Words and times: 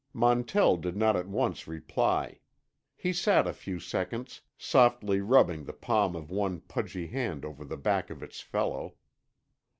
Montell 0.13 0.77
did 0.77 0.97
not 0.97 1.15
at 1.15 1.27
once 1.27 1.67
reply. 1.67 2.39
He 2.95 3.13
sat 3.13 3.45
a 3.45 3.53
few 3.53 3.79
seconds, 3.79 4.41
softly 4.57 5.21
rubbing 5.21 5.65
the 5.65 5.73
palm 5.73 6.15
of 6.15 6.31
one 6.31 6.61
pudgy 6.61 7.05
hand 7.05 7.45
over 7.45 7.63
the 7.63 7.77
back 7.77 8.09
of 8.09 8.23
its 8.23 8.39
fellow. 8.41 8.95